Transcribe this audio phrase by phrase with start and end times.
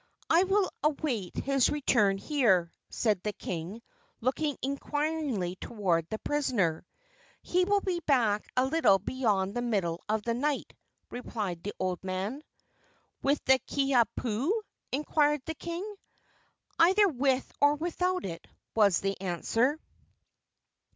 [0.31, 3.83] "I will await his return here," said the king,
[4.19, 6.87] looking inquiringly toward the prisoner.
[7.43, 10.73] "He will be back a little beyond the middle of the night,"
[11.11, 12.41] replied the old man.
[13.21, 15.85] "With the Kiha pu?" inquired the king.
[16.79, 19.79] "Either with or without it," was the answer.